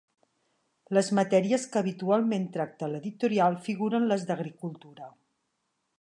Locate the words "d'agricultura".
4.31-5.15